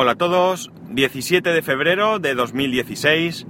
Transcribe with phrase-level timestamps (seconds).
[0.00, 3.48] Hola a todos, 17 de febrero de 2016,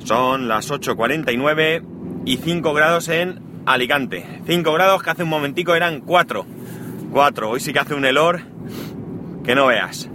[0.00, 1.84] son las 8.49
[2.24, 4.40] y 5 grados en Alicante.
[4.44, 6.46] 5 grados que hace un momentico eran 4.
[7.12, 8.40] 4, hoy sí que hace un helor
[9.44, 10.10] que no veas.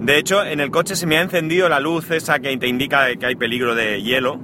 [0.00, 3.06] De hecho, en el coche se me ha encendido la luz esa que te indica
[3.14, 4.40] que hay peligro de hielo,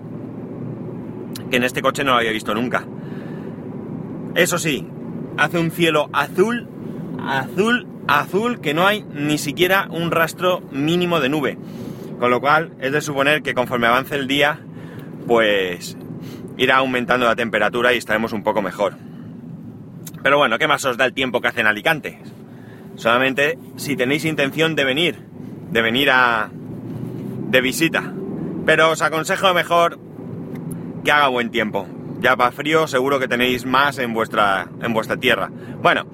[1.50, 2.86] que en este coche no lo había visto nunca.
[4.36, 4.86] Eso sí,
[5.36, 6.68] hace un cielo azul,
[7.27, 11.59] azul, azul, que no hay ni siquiera un rastro mínimo de nube.
[12.19, 14.59] Con lo cual es de suponer que conforme avance el día,
[15.27, 15.96] pues
[16.56, 18.95] irá aumentando la temperatura y estaremos un poco mejor.
[20.23, 22.19] Pero bueno, ¿qué más os da el tiempo que hace en Alicante?
[22.97, 25.20] Solamente si tenéis intención de venir,
[25.70, 26.50] de venir a...
[26.52, 28.12] de visita.
[28.66, 30.00] Pero os aconsejo mejor
[31.05, 31.86] que haga buen tiempo.
[32.20, 35.50] Ya para frío seguro que tenéis más en vuestra, en vuestra tierra.
[35.80, 36.06] Bueno,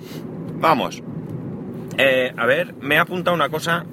[0.61, 1.03] vamos.
[1.97, 3.85] Eh, a ver, me he apuntado una cosa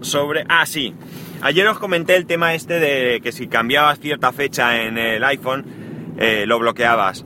[0.00, 0.44] sobre...
[0.48, 0.94] Ah, sí.
[1.42, 5.64] Ayer os comenté el tema este de que si cambiabas cierta fecha en el iPhone,
[6.18, 7.24] eh, lo bloqueabas.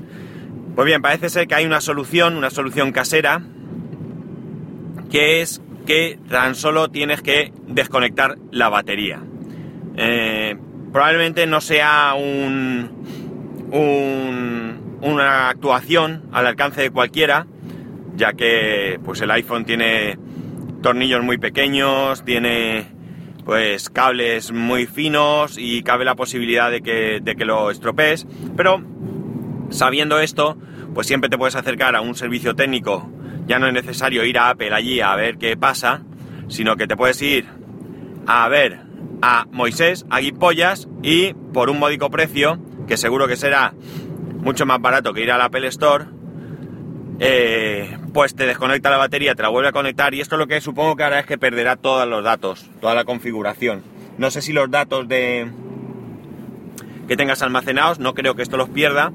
[0.74, 3.42] Pues bien, parece ser que hay una solución, una solución casera,
[5.10, 9.20] que es que tan solo tienes que desconectar la batería.
[9.96, 10.56] Eh,
[10.92, 12.90] probablemente no sea un,
[13.72, 17.46] un, una actuación al alcance de cualquiera,
[18.16, 20.18] ya que pues el iPhone tiene
[20.82, 22.86] tornillos muy pequeños, tiene
[23.44, 28.82] pues cables muy finos y cabe la posibilidad de que, de que lo estropees, pero
[29.70, 30.56] sabiendo esto,
[30.94, 33.10] pues siempre te puedes acercar a un servicio técnico,
[33.46, 36.02] ya no es necesario ir a Apple allí a ver qué pasa,
[36.48, 37.46] sino que te puedes ir
[38.26, 38.80] a ver
[39.22, 43.74] a Moisés, a Guipollas y por un módico precio, que seguro que será
[44.42, 46.06] mucho más barato que ir al Apple Store,
[47.22, 50.60] eh, pues te desconecta la batería, te la vuelve a conectar y esto lo que
[50.62, 53.82] supongo que hará es que perderá todos los datos, toda la configuración.
[54.16, 55.50] No sé si los datos de
[57.06, 59.12] que tengas almacenados, no creo que esto los pierda,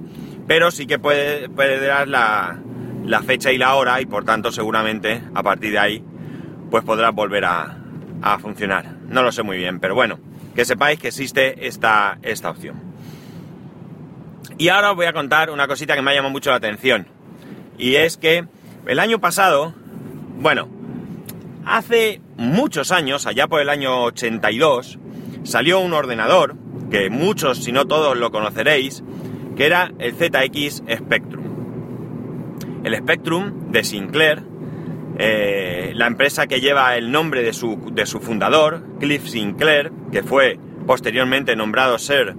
[0.48, 2.60] pero sí que puede, perderás la,
[3.04, 6.04] la fecha y la hora y por tanto seguramente a partir de ahí
[6.70, 7.78] pues podrás volver a,
[8.22, 8.98] a funcionar.
[9.08, 10.20] No lo sé muy bien, pero bueno,
[10.54, 12.84] que sepáis que existe esta, esta opción.
[14.60, 17.15] Y ahora os voy a contar una cosita que me ha llamado mucho la atención.
[17.78, 18.46] Y es que
[18.88, 19.74] el año pasado,
[20.38, 20.70] bueno,
[21.66, 25.00] hace muchos años, allá por el año 82,
[25.44, 26.56] salió un ordenador,
[26.92, 29.04] que muchos, si no todos, lo conoceréis,
[29.56, 31.46] que era el ZX Spectrum.
[32.84, 34.44] El Spectrum de Sinclair,
[35.18, 40.24] eh, la empresa que lleva el nombre de su, de su fundador, Cliff Sinclair, que
[40.24, 42.36] fue posteriormente nombrado Sir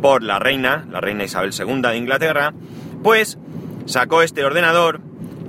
[0.00, 2.54] por la reina, la reina Isabel II de Inglaterra,
[3.02, 3.38] pues
[3.88, 5.00] sacó este ordenador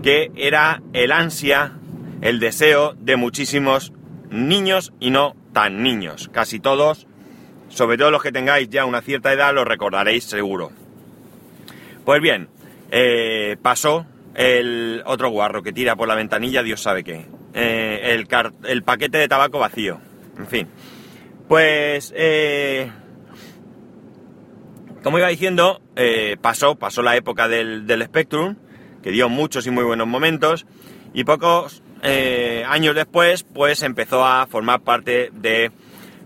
[0.01, 1.73] que era el ansia,
[2.21, 3.93] el deseo de muchísimos
[4.29, 6.29] niños y no tan niños.
[6.31, 7.05] Casi todos,
[7.67, 10.71] sobre todo los que tengáis ya una cierta edad, lo recordaréis seguro.
[12.05, 12.47] Pues bien,
[12.91, 14.05] eh, pasó
[14.35, 17.25] el otro guarro que tira por la ventanilla, Dios sabe qué.
[17.53, 18.15] Eh,
[18.63, 19.99] el, paquete de tabaco vacío.
[20.37, 20.67] En fin.
[21.47, 22.89] Pues, eh,
[25.03, 28.55] como iba diciendo, eh, pasó, pasó la época del, del, Spectrum,
[29.01, 30.65] que dio muchos y muy buenos momentos,
[31.13, 35.71] y pocos eh, años después, pues empezó a formar parte de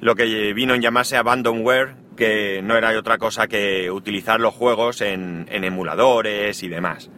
[0.01, 5.01] lo que vino en llamarse abandonware, que no era otra cosa que utilizar los juegos
[5.01, 7.09] en, en emuladores y demás.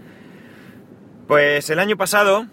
[1.27, 2.47] Pues el año pasado,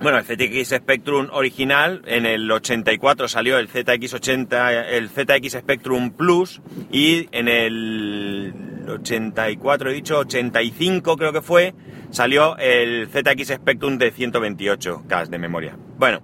[0.00, 6.60] bueno, el ZX Spectrum original, en el 84 salió el ZX80, el ZX Spectrum Plus
[6.90, 8.54] y en el
[8.88, 11.74] 84, he dicho, 85 creo que fue,
[12.10, 15.76] salió el ZX Spectrum de 128K de memoria.
[15.98, 16.20] Bueno,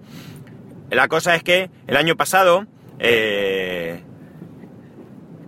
[0.90, 2.66] la cosa es que el año pasado,
[2.98, 4.02] eh,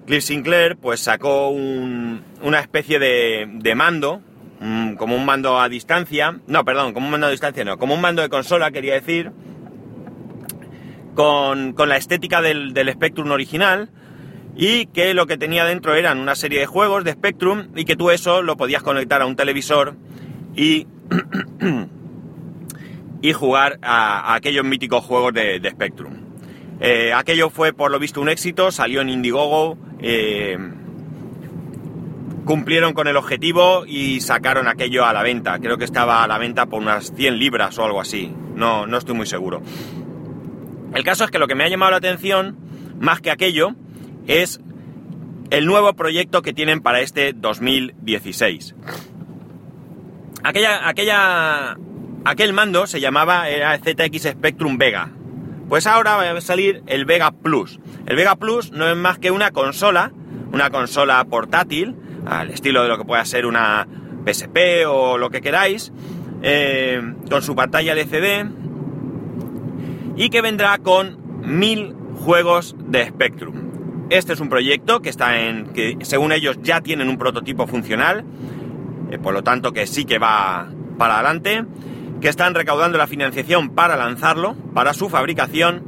[0.06, 4.22] Cliff Sinclair pues sacó un, una especie de, de mando
[4.60, 7.94] Mm, como un mando a distancia, no, perdón, como un mando a distancia, no, como
[7.94, 9.30] un mando de consola, quería decir,
[11.14, 13.88] con, la estética del, del, Spectrum original
[14.56, 17.94] y que lo que tenía dentro eran una serie de juegos de Spectrum y que
[17.94, 19.94] tú eso lo podías conectar a un televisor
[20.56, 20.88] y,
[23.22, 26.14] y jugar a, aquellos míticos juegos de, Spectrum.
[26.80, 29.78] Eh, aquello fue por lo visto un éxito, salió en Indiegogo.
[30.00, 30.58] Eh,
[32.48, 35.58] cumplieron con el objetivo y sacaron aquello a la venta.
[35.58, 38.34] Creo que estaba a la venta por unas 100 libras o algo así.
[38.54, 39.60] No, no estoy muy seguro.
[40.94, 42.56] El caso es que lo que me ha llamado la atención,
[43.00, 43.74] más que aquello,
[44.26, 44.62] es
[45.50, 48.74] el nuevo proyecto que tienen para este 2016.
[50.42, 51.76] Aquella, aquella,
[52.24, 55.10] aquel mando se llamaba era ZX Spectrum Vega,
[55.68, 57.78] Pues ahora va a salir el Vega Plus.
[58.06, 60.12] El Vega Plus no es más que una consola,
[60.50, 61.94] una consola portátil,
[62.28, 63.86] al estilo de lo que pueda ser una
[64.26, 65.92] PSP o lo que queráis,
[66.42, 68.48] eh, con su pantalla LCD
[70.16, 74.08] y que vendrá con mil juegos de Spectrum.
[74.10, 75.66] Este es un proyecto que está en.
[75.72, 78.24] que según ellos ya tienen un prototipo funcional,
[79.10, 81.64] eh, por lo tanto que sí que va para adelante,
[82.20, 85.84] que están recaudando la financiación para lanzarlo, para su fabricación,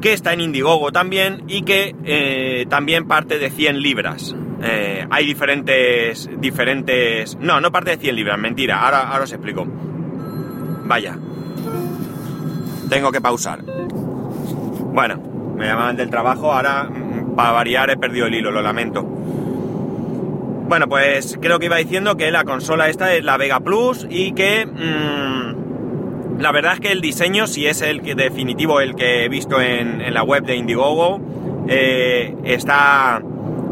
[0.00, 4.36] que está en Indiegogo también y que eh, también parte de 100 libras.
[4.62, 6.28] Eh, hay diferentes.
[6.38, 7.36] diferentes.
[7.40, 9.66] No, no parte de 100 libras, mentira, ahora, ahora os explico.
[10.84, 11.16] Vaya.
[12.88, 13.62] Tengo que pausar.
[13.62, 15.20] Bueno,
[15.56, 19.02] me llamaban del trabajo, ahora mm, para variar he perdido el hilo, lo lamento.
[19.02, 24.32] Bueno, pues creo que iba diciendo que la consola esta es la Vega Plus y
[24.32, 29.28] que mmm, la verdad es que el diseño, si es el definitivo, el que he
[29.28, 31.20] visto en, en la web de Indiegogo,
[31.68, 33.20] eh, está,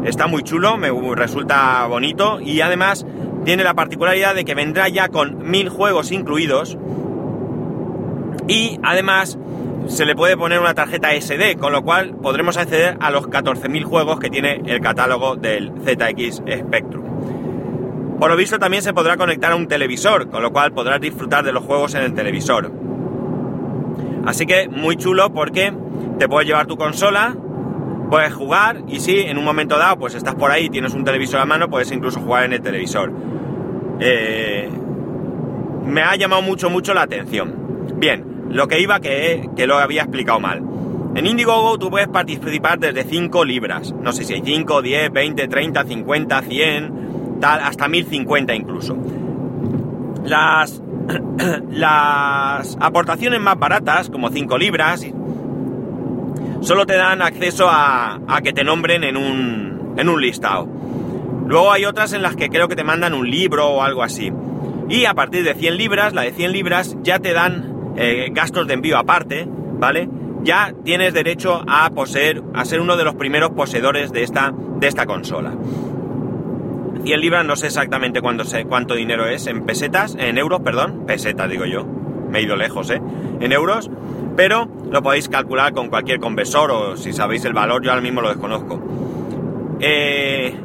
[0.07, 3.05] está muy chulo, me resulta bonito y además
[3.45, 6.77] tiene la particularidad de que vendrá ya con mil juegos incluidos
[8.47, 9.37] y además
[9.87, 13.83] se le puede poner una tarjeta SD, con lo cual podremos acceder a los 14.000
[13.83, 18.17] juegos que tiene el catálogo del ZX Spectrum.
[18.19, 21.45] Por lo visto también se podrá conectar a un televisor, con lo cual podrás disfrutar
[21.45, 22.71] de los juegos en el televisor.
[24.25, 25.73] Así que muy chulo porque
[26.17, 27.35] te puedes llevar tu consola,
[28.09, 31.39] puedes jugar y si en un momento dado pues estás por ahí, tienes un televisor
[31.39, 33.11] a mano, puedes incluso jugar en el televisor.
[33.99, 34.69] Eh,
[35.85, 37.53] me ha llamado mucho, mucho la atención.
[37.95, 40.61] Bien, lo que iba que, que lo había explicado mal.
[41.15, 43.93] En Indiegogo tú puedes participar desde 5 libras.
[44.01, 48.95] No sé si hay 5, 10, 20, 30, 50, 100, tal, hasta 1050 incluso.
[50.23, 50.81] Las,
[51.71, 55.07] las aportaciones más baratas, como 5 libras,
[56.61, 60.67] solo te dan acceso a, a que te nombren en un, en un listado.
[61.47, 64.31] Luego hay otras en las que creo que te mandan un libro o algo así.
[64.89, 68.67] Y a partir de 100 libras, la de 100 libras, ya te dan eh, gastos
[68.67, 70.09] de envío aparte, ¿vale?
[70.43, 74.87] Ya tienes derecho a poseer, a ser uno de los primeros poseedores de esta, de
[74.87, 75.53] esta consola.
[77.03, 81.49] 100 libras no sé exactamente cuánto, cuánto dinero es, en pesetas, en euros, perdón, pesetas
[81.49, 83.01] digo yo, me he ido lejos, ¿eh?
[83.39, 83.89] En euros,
[84.37, 88.21] pero lo podéis calcular con cualquier conversor o si sabéis el valor, yo ahora mismo
[88.21, 88.79] lo desconozco.
[89.79, 90.55] Eh,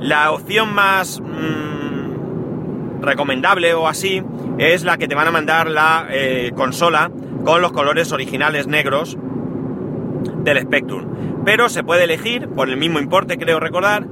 [0.00, 4.20] la opción más mm, recomendable o así
[4.58, 7.10] es la que te van a mandar la eh, consola
[7.44, 9.16] con los colores originales negros
[10.42, 11.42] del Spectrum.
[11.44, 14.08] Pero se puede elegir, por el mismo importe creo recordar,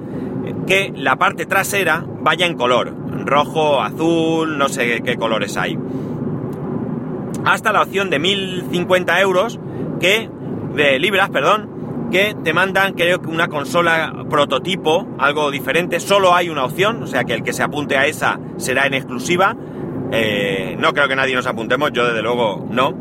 [0.68, 2.94] que la parte trasera vaya en color.
[3.24, 5.76] Rojo, azul, no sé qué colores hay.
[7.44, 9.58] Hasta la opción de 1050 euros,
[10.00, 10.30] que,
[10.74, 15.98] de libras, perdón, que te mandan creo que una consola prototipo, algo diferente.
[16.00, 18.94] Solo hay una opción, o sea que el que se apunte a esa será en
[18.94, 19.56] exclusiva
[20.14, 22.94] eh, no creo que nadie nos apuntemos, yo desde luego no,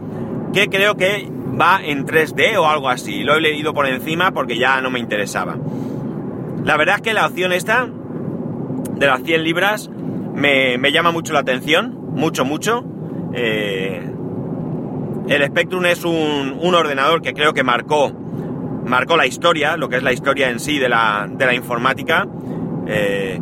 [0.53, 1.29] que creo que
[1.59, 3.23] va en 3D o algo así.
[3.23, 5.57] Lo he leído por encima porque ya no me interesaba.
[6.63, 7.89] La verdad es que la opción esta
[8.95, 9.89] de las 100 libras
[10.35, 12.85] me, llama mucho la atención, mucho, mucho.
[13.33, 14.09] Eh,
[15.27, 18.11] el Spectrum es un, ordenador que creo que marcó,
[18.85, 22.27] marcó la historia, lo que es la historia en sí de la, de la informática.
[22.87, 23.39] Eh,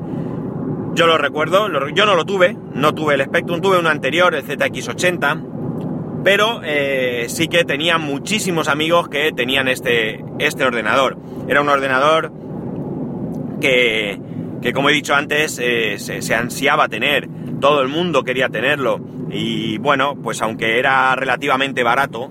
[0.93, 4.43] yo lo recuerdo, yo no lo tuve, no tuve el Spectrum, tuve uno anterior, el
[4.43, 11.17] ZX80, pero eh, sí que tenía muchísimos amigos que tenían este, este ordenador.
[11.47, 12.33] Era un ordenador
[13.61, 14.19] que,
[14.61, 17.27] que como he dicho antes, eh, se, ansiaba tener,
[17.59, 22.29] todo el mundo quería tenerlo, y bueno, pues aunque era relativamente barato,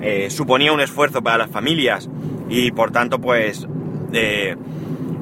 [0.00, 2.08] eh, suponía un esfuerzo para las familias,
[2.48, 3.66] y por tanto, pues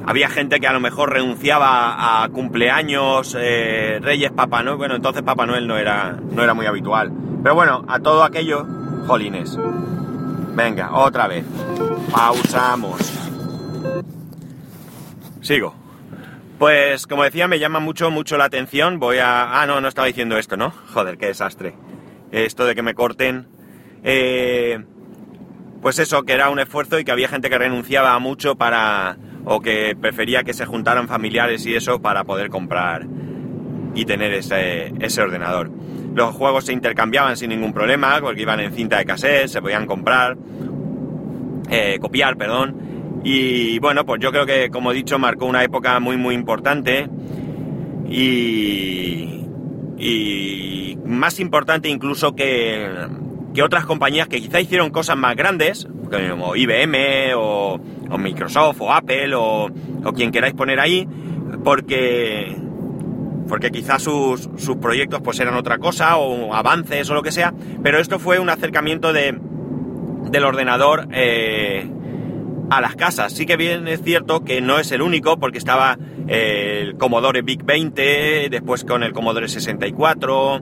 [0.07, 4.77] había gente que a lo mejor renunciaba a cumpleaños, eh, Reyes, Papá Noel.
[4.77, 7.13] Bueno, entonces Papá Noel no era, no era muy habitual.
[7.43, 8.67] Pero bueno, a todo aquello,
[9.07, 9.57] jolines.
[10.55, 11.45] Venga, otra vez.
[12.13, 13.01] Pausamos.
[15.43, 15.80] Sigo.
[16.61, 18.99] Pues como decía, me llama mucho, mucho la atención.
[18.99, 19.63] Voy a...
[19.63, 20.75] Ah, no, no estaba diciendo esto, ¿no?
[20.93, 21.73] Joder, qué desastre.
[22.33, 23.49] Esto de que me corten.
[24.05, 24.85] Eh...
[25.81, 29.17] Pues eso, que era un esfuerzo y que había gente que renunciaba a mucho para
[29.47, 33.07] o que prefería que se juntaran familiares y eso para poder comprar
[33.95, 35.71] y tener ese, ordenador.
[36.15, 39.87] Los juegos se intercambiaban sin ningún problema, porque iban en cinta de cassette, se podían
[39.87, 40.37] comprar,
[41.71, 42.90] eh, copiar, perdón.
[43.23, 47.09] Y bueno, pues yo creo que, como he dicho, marcó una época muy, muy importante.
[48.09, 49.27] Y,
[51.05, 52.89] más importante incluso que,
[53.53, 57.79] que otras compañías que quizá hicieron cosas más grandes, como IBM o,
[58.19, 59.71] Microsoft o Apple o,
[60.15, 61.07] quien queráis poner ahí,
[61.65, 62.57] porque,
[63.49, 67.53] porque quizás sus, sus, proyectos pues eran otra cosa o avances o lo que sea,
[67.83, 69.39] pero esto fue un acercamiento de,
[70.31, 71.89] del ordenador eh,
[72.71, 73.33] a las casas.
[73.33, 75.99] Sí que bien es cierto que no es el único, porque estaba
[76.29, 80.61] eh, el Commodore VIC 20, después con el Commodore 64,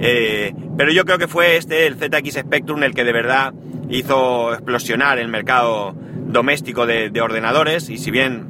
[0.00, 3.52] eh, pero yo creo que fue este, el ZX Spectrum, el que de verdad
[3.90, 5.94] hizo explosionar el mercado
[6.26, 8.46] doméstico de, ordenadores, y si bien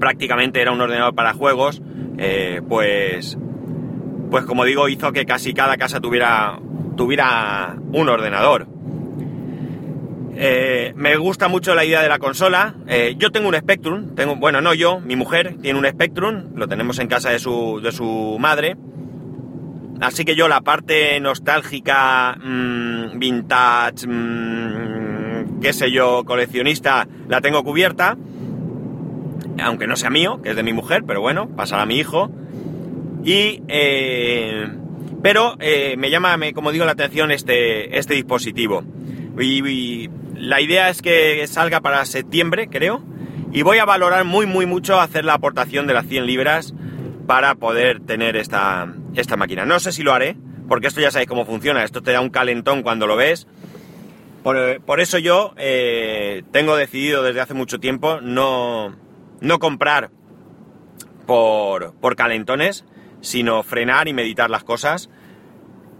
[0.00, 1.82] prácticamente era un ordenador para juegos,
[2.16, 3.38] eh, pues,
[4.30, 6.58] pues como digo, hizo que casi cada casa tuviera,
[6.96, 8.77] tuviera un ordenador.
[10.40, 12.76] Eh, me gusta mucho la idea de la consola.
[12.86, 16.68] Eh, yo tengo un Spectrum, tengo, bueno, no yo, mi mujer tiene un Spectrum, lo
[16.68, 18.76] tenemos en casa de su, de su madre.
[20.00, 27.64] Así que yo la parte nostálgica, mmm, vintage, mmm, qué sé yo, coleccionista, la tengo
[27.64, 28.16] cubierta.
[29.60, 32.30] Aunque no sea mío, que es de mi mujer, pero bueno, pasará a mi hijo.
[33.24, 33.62] Y...
[33.66, 34.68] Eh,
[35.20, 38.84] pero me llama, como digo, la atención este, este dispositivo.
[40.38, 43.02] La idea es que salga para septiembre, creo.
[43.52, 46.74] Y voy a valorar muy, muy mucho hacer la aportación de las 100 libras
[47.26, 49.64] para poder tener esta, esta máquina.
[49.64, 50.36] No sé si lo haré,
[50.68, 51.84] porque esto ya sabéis cómo funciona.
[51.84, 53.46] Esto te da un calentón cuando lo ves.
[54.42, 58.96] Por, eso yo eh, tengo decidido desde hace mucho tiempo no,
[59.40, 60.10] no comprar
[61.26, 62.86] por, por calentones,
[63.20, 65.10] sino frenar y meditar las cosas.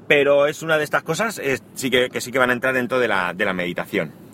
[0.06, 1.40] Pero es una de estas cosas
[1.74, 4.27] sí que, que, sí que van a entrar dentro de la, de la meditación.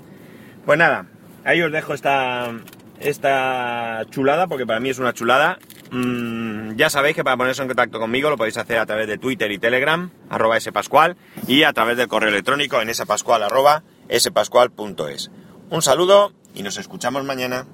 [0.65, 1.07] Pues nada,
[1.45, 2.53] ahí os dejo esta,
[2.99, 5.59] esta chulada, porque para mí es una chulada.
[5.91, 9.19] Mm, ya sabéis que para ponerse en contacto conmigo lo podéis hacer a través de
[9.19, 11.17] Twitter y Telegram, arroba spascual,
[11.47, 15.31] y a través del correo electrónico en spascual arroba spascual.es.
[15.71, 17.67] Un saludo y nos escuchamos mañana.